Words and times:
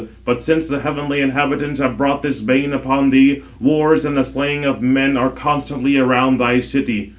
But 0.25 0.41
since 0.41 0.67
the 0.67 0.79
heavenly 0.79 1.21
inhabitants 1.21 1.79
have 1.79 1.95
brought 1.95 2.23
this 2.23 2.41
bane 2.41 2.73
upon 2.73 3.11
thee, 3.11 3.43
wars 3.59 4.03
and 4.03 4.17
the 4.17 4.23
slaying 4.23 4.65
of 4.65 4.81
men 4.81 5.15
are 5.15 5.29
constantly 5.29 5.95
around 5.95 6.39
thy 6.39 6.59
city. 6.59 7.09